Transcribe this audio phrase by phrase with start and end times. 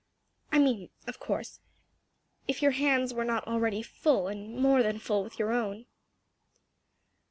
[0.51, 1.59] I mean, of course,
[2.47, 5.85] if your hands were not already full and more than full with your own."